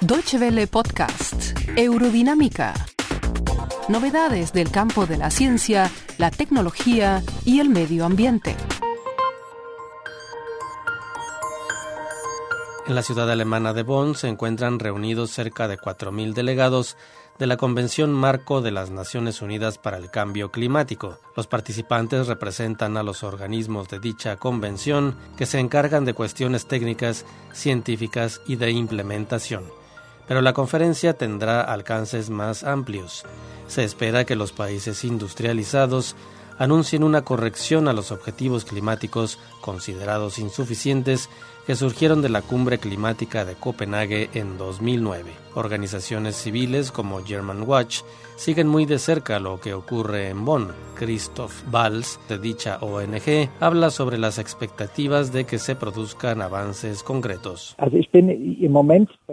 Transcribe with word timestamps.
Deutsche 0.00 0.38
Welle 0.38 0.66
Podcast, 0.66 1.58
Eurodinámica. 1.76 2.74
Novedades 3.88 4.52
del 4.52 4.70
campo 4.70 5.06
de 5.06 5.16
la 5.16 5.30
ciencia, 5.30 5.90
la 6.18 6.30
tecnología 6.30 7.22
y 7.44 7.60
el 7.60 7.68
medio 7.68 8.04
ambiente. 8.04 8.56
En 12.86 12.94
la 12.94 13.02
ciudad 13.02 13.30
alemana 13.30 13.74
de 13.74 13.82
Bonn 13.82 14.14
se 14.14 14.28
encuentran 14.28 14.78
reunidos 14.78 15.30
cerca 15.30 15.68
de 15.68 15.78
4.000 15.78 16.32
delegados 16.32 16.96
de 17.38 17.46
la 17.46 17.56
Convención 17.56 18.12
Marco 18.12 18.60
de 18.60 18.72
las 18.72 18.90
Naciones 18.90 19.42
Unidas 19.42 19.78
para 19.78 19.96
el 19.96 20.10
Cambio 20.10 20.50
Climático. 20.50 21.18
Los 21.36 21.46
participantes 21.46 22.26
representan 22.26 22.96
a 22.96 23.04
los 23.04 23.22
organismos 23.22 23.88
de 23.88 24.00
dicha 24.00 24.36
convención 24.36 25.16
que 25.36 25.46
se 25.46 25.60
encargan 25.60 26.04
de 26.04 26.14
cuestiones 26.14 26.66
técnicas, 26.66 27.24
científicas 27.52 28.40
y 28.46 28.56
de 28.56 28.72
implementación. 28.72 29.64
Pero 30.26 30.42
la 30.42 30.52
conferencia 30.52 31.14
tendrá 31.14 31.60
alcances 31.60 32.28
más 32.28 32.64
amplios. 32.64 33.24
Se 33.68 33.84
espera 33.84 34.24
que 34.24 34.36
los 34.36 34.52
países 34.52 35.04
industrializados 35.04 36.16
anuncien 36.58 37.04
una 37.04 37.22
corrección 37.22 37.86
a 37.86 37.92
los 37.92 38.10
objetivos 38.10 38.64
climáticos 38.64 39.38
considerados 39.60 40.40
insuficientes 40.40 41.30
que 41.68 41.76
surgieron 41.76 42.22
de 42.22 42.30
la 42.30 42.40
cumbre 42.40 42.78
climática 42.78 43.44
de 43.44 43.54
Copenhague 43.54 44.30
en 44.32 44.56
2009. 44.56 45.30
Organizaciones 45.54 46.34
civiles 46.34 46.90
como 46.90 47.22
German 47.22 47.68
Watch 47.68 48.00
siguen 48.36 48.68
muy 48.68 48.86
de 48.86 48.98
cerca 48.98 49.38
lo 49.38 49.60
que 49.60 49.74
ocurre 49.74 50.30
en 50.30 50.46
Bonn. 50.46 50.68
Christoph 50.94 51.52
Valls, 51.70 52.18
de 52.26 52.38
dicha 52.38 52.78
ONG, 52.80 53.50
habla 53.60 53.90
sobre 53.90 54.16
las 54.16 54.38
expectativas 54.38 55.30
de 55.30 55.44
que 55.44 55.58
se 55.58 55.76
produzcan 55.76 56.40
avances 56.40 57.02
concretos. 57.02 57.76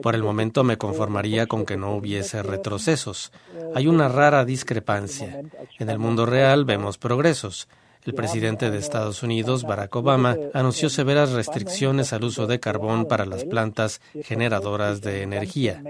Por 0.03 0.15
el 0.15 0.23
momento 0.23 0.65
me 0.65 0.77
conformaría 0.77 1.47
con 1.47 1.65
que 1.65 1.77
no 1.77 1.95
hubiese 1.95 2.43
retrocesos. 2.43 3.31
Hay 3.75 3.87
una 3.87 4.09
rara 4.09 4.43
discrepancia. 4.43 5.41
En 5.79 5.89
el 5.89 5.99
mundo 5.99 6.25
real 6.25 6.65
vemos 6.65 6.97
progresos 6.97 7.69
el 8.05 8.13
presidente 8.13 8.69
de 8.69 8.77
Estados 8.77 9.23
Unidos, 9.23 9.63
Barack 9.63 9.95
Obama, 9.95 10.37
anunció 10.53 10.89
severas 10.89 11.31
restricciones 11.31 12.13
al 12.13 12.23
uso 12.23 12.45
de 12.45 12.59
carbón 12.59 13.05
para 13.05 13.25
las 13.25 13.45
plantas 13.45 13.99
generadoras 14.23 15.01
de 15.01 15.23
energía. 15.23 15.81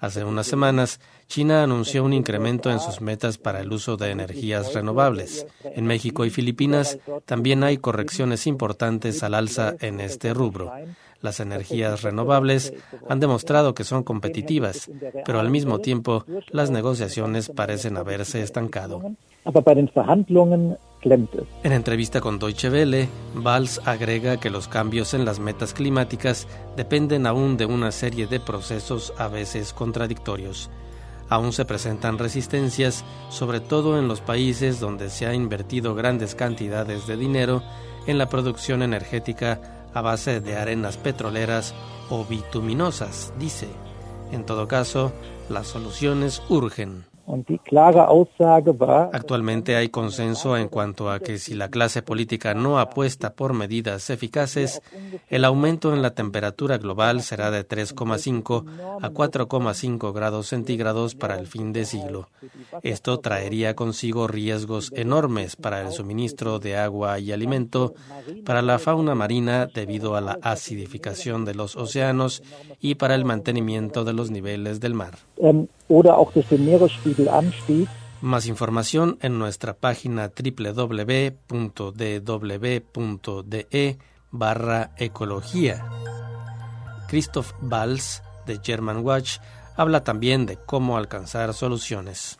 Hace 0.00 0.24
unas 0.24 0.46
semanas, 0.46 1.00
China 1.26 1.62
anunció 1.62 2.04
un 2.04 2.14
incremento 2.14 2.70
en 2.70 2.80
sus 2.80 3.00
metas 3.02 3.36
para 3.36 3.60
el 3.60 3.70
uso 3.70 3.96
de 3.96 4.10
energías 4.10 4.72
renovables. 4.72 5.46
En 5.62 5.86
México 5.86 6.24
y 6.24 6.30
Filipinas 6.30 6.98
también 7.26 7.62
hay 7.62 7.76
correcciones 7.76 8.46
importantes 8.46 9.22
al 9.22 9.34
alza 9.34 9.74
en 9.80 10.00
este 10.00 10.32
rubro. 10.32 10.72
Las 11.20 11.40
energías 11.40 12.02
renovables 12.02 12.72
han 13.08 13.20
demostrado 13.20 13.74
que 13.74 13.84
son 13.84 14.04
competitivas, 14.04 14.88
pero 15.24 15.40
al 15.40 15.50
mismo 15.50 15.80
tiempo 15.80 16.24
las 16.50 16.70
negociaciones 16.70 17.48
parecen 17.48 17.96
haberse 17.96 18.40
estancado. 18.40 19.02
En 21.62 21.72
entrevista 21.72 22.20
con 22.20 22.38
Deutsche 22.38 22.68
Welle, 22.68 23.08
Valls 23.34 23.80
agrega 23.84 24.38
que 24.38 24.50
los 24.50 24.68
cambios 24.68 25.14
en 25.14 25.24
las 25.24 25.38
metas 25.38 25.72
climáticas 25.72 26.46
dependen 26.76 27.26
aún 27.26 27.56
de 27.56 27.64
una 27.66 27.92
serie 27.92 28.26
de 28.26 28.40
procesos 28.40 29.12
a 29.16 29.28
veces 29.28 29.72
contradictorios. 29.72 30.70
Aún 31.30 31.52
se 31.52 31.64
presentan 31.64 32.18
resistencias, 32.18 33.04
sobre 33.30 33.60
todo 33.60 33.98
en 33.98 34.08
los 34.08 34.20
países 34.20 34.80
donde 34.80 35.10
se 35.10 35.26
ha 35.26 35.34
invertido 35.34 35.94
grandes 35.94 36.34
cantidades 36.34 37.06
de 37.06 37.16
dinero 37.16 37.62
en 38.06 38.18
la 38.18 38.28
producción 38.28 38.82
energética 38.82 39.88
a 39.94 40.00
base 40.00 40.40
de 40.40 40.56
arenas 40.56 40.96
petroleras 40.96 41.74
o 42.10 42.24
bituminosas, 42.24 43.32
dice. 43.38 43.68
En 44.32 44.44
todo 44.44 44.68
caso, 44.68 45.12
las 45.48 45.66
soluciones 45.66 46.42
urgen. 46.48 47.04
Actualmente 49.12 49.76
hay 49.76 49.90
consenso 49.90 50.56
en 50.56 50.68
cuanto 50.68 51.10
a 51.10 51.20
que 51.20 51.38
si 51.38 51.54
la 51.54 51.68
clase 51.68 52.00
política 52.02 52.54
no 52.54 52.78
apuesta 52.78 53.34
por 53.34 53.52
medidas 53.52 54.08
eficaces, 54.08 54.80
el 55.28 55.44
aumento 55.44 55.92
en 55.92 56.00
la 56.00 56.14
temperatura 56.14 56.78
global 56.78 57.22
será 57.22 57.50
de 57.50 57.68
3,5 57.68 58.64
a 59.02 59.10
4,5 59.10 60.12
grados 60.14 60.48
centígrados 60.48 61.14
para 61.14 61.38
el 61.38 61.46
fin 61.46 61.72
de 61.72 61.84
siglo. 61.84 62.28
Esto 62.82 63.18
traería 63.18 63.74
consigo 63.74 64.26
riesgos 64.26 64.90
enormes 64.94 65.56
para 65.56 65.82
el 65.82 65.92
suministro 65.92 66.58
de 66.58 66.76
agua 66.76 67.18
y 67.18 67.32
alimento, 67.32 67.94
para 68.44 68.62
la 68.62 68.78
fauna 68.78 69.14
marina 69.14 69.66
debido 69.66 70.16
a 70.16 70.20
la 70.22 70.38
acidificación 70.42 71.44
de 71.44 71.54
los 71.54 71.76
océanos 71.76 72.42
y 72.80 72.94
para 72.94 73.14
el 73.14 73.24
mantenimiento 73.24 74.04
de 74.04 74.14
los 74.14 74.30
niveles 74.30 74.80
del 74.80 74.94
mar. 74.94 75.18
Ähm, 75.88 77.86
más 78.20 78.46
información 78.46 79.18
en 79.22 79.38
nuestra 79.38 79.74
página 79.74 80.30
www.dw.de 80.36 81.18
barra 84.30 84.90
ecología. 84.98 85.86
Christoph 87.08 87.52
Valls, 87.62 88.22
de 88.46 88.60
German 88.62 89.04
Watch, 89.04 89.38
habla 89.76 90.04
también 90.04 90.44
de 90.44 90.56
cómo 90.56 90.98
alcanzar 90.98 91.54
soluciones. 91.54 92.38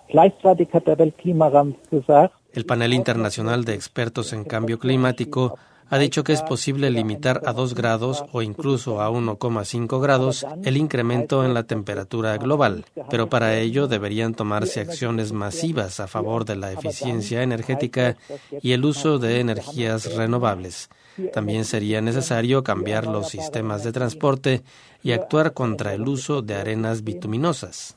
El 2.53 2.67
panel 2.67 2.95
internacional 2.95 3.65
de 3.65 3.75
expertos 3.75 4.33
en 4.33 4.45
cambio 4.45 4.79
climático 4.79 5.59
ha 5.91 5.99
dicho 5.99 6.25
que 6.25 6.33
es 6.33 6.43
posible 6.43 6.91
limitar 6.91 7.43
a 7.47 7.53
2 7.53 7.75
grados 7.75 8.25
o 8.33 8.43
incluso 8.43 9.01
a 9.01 9.11
1,5 9.11 10.01
grados 10.01 10.47
el 10.65 10.77
incremento 10.77 11.45
en 11.45 11.55
la 11.55 11.65
temperatura 11.65 12.37
global, 12.37 12.85
pero 13.11 13.29
para 13.29 13.59
ello 13.59 13.89
deberían 13.89 14.35
tomarse 14.35 14.81
acciones 14.81 15.33
masivas 15.33 16.01
a 16.01 16.07
favor 16.07 16.45
de 16.45 16.57
la 16.57 16.73
eficiencia 16.73 17.43
energética 17.43 18.17
y 18.63 18.73
el 18.73 18.85
uso 18.85 19.19
de 19.19 19.41
energías 19.41 20.15
renovables. 20.15 20.89
También 21.33 21.65
sería 21.65 22.01
necesario 22.01 22.63
cambiar 22.63 23.07
los 23.07 23.29
sistemas 23.29 23.83
de 23.83 23.93
transporte 23.93 24.63
y 25.03 25.13
actuar 25.13 25.53
contra 25.53 25.95
el 25.95 26.07
uso 26.07 26.43
de 26.43 26.55
arenas 26.55 27.03
bituminosas. 27.03 27.95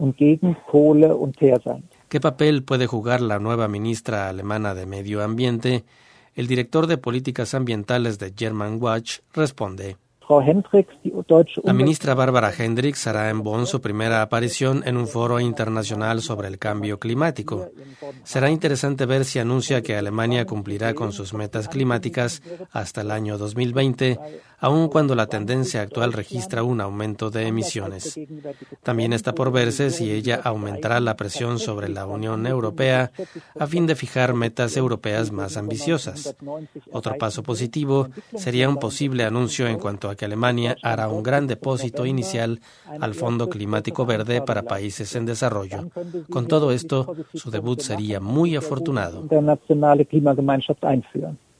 ¿Qué 2.09 2.19
papel 2.19 2.63
puede 2.63 2.87
jugar 2.87 3.21
la 3.21 3.39
nueva 3.39 3.67
ministra 3.67 4.29
alemana 4.29 4.73
de 4.73 4.85
Medio 4.85 5.23
Ambiente? 5.23 5.83
El 6.33 6.47
director 6.47 6.87
de 6.87 6.97
políticas 6.97 7.53
ambientales 7.53 8.17
de 8.19 8.33
German 8.37 8.81
Watch 8.81 9.19
responde. 9.33 9.97
La 11.63 11.73
ministra 11.73 12.13
Bárbara 12.13 12.53
Hendricks 12.57 13.07
hará 13.07 13.29
en 13.29 13.43
Bonn 13.43 13.67
su 13.67 13.81
primera 13.81 14.21
aparición 14.21 14.83
en 14.85 14.97
un 14.97 15.07
foro 15.07 15.39
internacional 15.39 16.21
sobre 16.21 16.47
el 16.47 16.57
cambio 16.57 16.99
climático. 16.99 17.69
Será 18.23 18.49
interesante 18.49 19.05
ver 19.05 19.25
si 19.25 19.39
anuncia 19.39 19.81
que 19.81 19.97
Alemania 19.97 20.45
cumplirá 20.45 20.93
con 20.93 21.11
sus 21.11 21.33
metas 21.33 21.67
climáticas 21.67 22.41
hasta 22.71 23.01
el 23.01 23.11
año 23.11 23.37
2020, 23.37 24.19
aun 24.59 24.89
cuando 24.89 25.15
la 25.15 25.25
tendencia 25.25 25.81
actual 25.81 26.13
registra 26.13 26.63
un 26.63 26.81
aumento 26.81 27.31
de 27.31 27.47
emisiones. 27.47 28.19
También 28.83 29.11
está 29.11 29.33
por 29.33 29.51
verse 29.51 29.89
si 29.89 30.11
ella 30.11 30.39
aumentará 30.43 30.99
la 30.99 31.15
presión 31.15 31.59
sobre 31.59 31.89
la 31.89 32.05
Unión 32.05 32.45
Europea 32.45 33.11
a 33.59 33.67
fin 33.67 33.87
de 33.87 33.95
fijar 33.95 34.33
metas 34.33 34.77
europeas 34.77 35.31
más 35.31 35.57
ambiciosas. 35.57 36.35
Otro 36.91 37.17
paso 37.17 37.41
positivo 37.43 38.09
sería 38.35 38.69
un 38.69 38.77
posible 38.77 39.23
anuncio 39.23 39.67
en 39.67 39.79
cuanto 39.79 40.09
a 40.09 40.15
que 40.21 40.25
Alemania 40.25 40.77
hará 40.83 41.07
un 41.07 41.23
gran 41.23 41.47
depósito 41.47 42.05
inicial 42.05 42.59
al 42.99 43.15
Fondo 43.15 43.49
Climático 43.49 44.05
Verde 44.05 44.43
para 44.43 44.61
países 44.61 45.15
en 45.15 45.25
desarrollo. 45.25 45.89
Con 46.29 46.47
todo 46.47 46.71
esto, 46.71 47.15
su 47.33 47.49
debut 47.49 47.81
sería 47.81 48.19
muy 48.19 48.55
afortunado. 48.55 49.27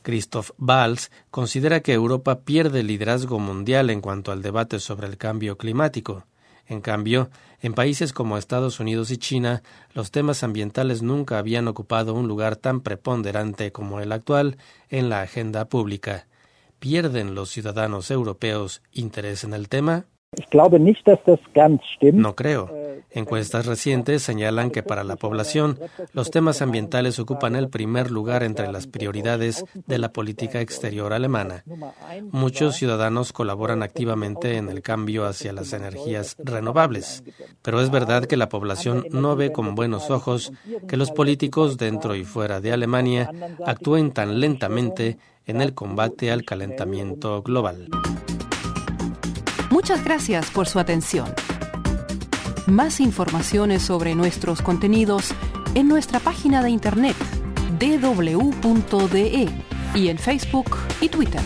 Christoph 0.04 0.52
Valls 0.60 1.10
considera 1.32 1.80
que 1.80 1.94
Europa 1.94 2.42
pierde 2.42 2.84
liderazgo 2.84 3.40
mundial 3.40 3.90
en 3.90 4.00
cuanto 4.00 4.32
al 4.32 4.44
debate 4.44 4.78
sobre 4.78 5.08
el 5.08 5.18
cambio 5.18 5.58
climático. 5.58 6.26
En 6.68 6.82
cambio, 6.82 7.32
en 7.64 7.74
países 7.74 8.14
como 8.14 8.38
Estados 8.38 8.80
Unidos 8.80 9.10
y 9.10 9.18
China, 9.18 9.64
los 9.96 10.12
temas 10.12 10.44
ambientales 10.44 11.02
nunca 11.02 11.40
habían 11.40 11.68
ocupado 11.68 12.14
un 12.14 12.28
lugar 12.28 12.58
tan 12.58 12.82
preponderante 12.82 13.72
como 13.72 14.02
el 14.02 14.12
actual 14.12 14.58
en 14.92 15.10
la 15.10 15.22
agenda 15.22 15.66
pública. 15.66 16.28
¿Pierden 16.82 17.36
los 17.36 17.52
ciudadanos 17.52 18.10
europeos 18.10 18.82
interés 18.92 19.44
en 19.44 19.54
el 19.54 19.70
tema? 19.70 20.06
No 22.20 22.36
creo. 22.36 22.72
Encuestas 23.10 23.66
recientes 23.66 24.24
señalan 24.24 24.72
que 24.72 24.84
para 24.84 25.04
la 25.04 25.16
población 25.16 25.80
los 26.14 26.32
temas 26.32 26.62
ambientales 26.62 27.20
ocupan 27.20 27.56
el 27.56 27.70
primer 27.70 28.12
lugar 28.12 28.44
entre 28.44 28.72
las 28.72 28.88
prioridades 28.88 29.66
de 29.88 29.98
la 29.98 30.14
política 30.14 30.62
exterior 30.62 31.14
alemana. 31.14 31.64
Muchos 32.32 32.76
ciudadanos 32.76 33.34
colaboran 33.34 33.84
activamente 33.84 34.58
en 34.58 34.70
el 34.70 34.82
cambio 34.82 35.26
hacia 35.26 35.54
las 35.54 35.74
energías 35.74 36.36
renovables, 36.40 37.24
pero 37.62 37.82
es 37.82 37.90
verdad 37.90 38.26
que 38.26 38.38
la 38.38 38.50
población 38.50 39.06
no 39.12 39.36
ve 39.36 39.52
con 39.52 39.76
buenos 39.76 40.10
ojos 40.10 40.52
que 40.88 40.98
los 40.98 41.12
políticos 41.12 41.78
dentro 41.78 42.16
y 42.16 42.24
fuera 42.24 42.62
de 42.62 42.72
Alemania 42.72 43.30
actúen 43.66 44.12
tan 44.12 44.40
lentamente 44.40 45.18
en 45.46 45.62
el 45.62 45.74
combate 45.74 46.32
al 46.32 46.46
calentamiento 46.46 47.42
global. 47.42 47.90
Muchas 49.70 50.04
gracias 50.04 50.50
por 50.52 50.68
su 50.68 50.80
atención. 50.80 51.34
Más 52.68 53.00
informaciones 53.00 53.82
sobre 53.82 54.16
nuestros 54.16 54.62
contenidos 54.62 55.34
en 55.74 55.88
nuestra 55.88 56.20
página 56.20 56.62
de 56.62 56.70
internet 56.70 57.16
www.de 57.80 59.50
y 59.96 60.08
en 60.08 60.18
Facebook 60.18 60.78
y 61.02 61.10
Twitter. 61.10 61.42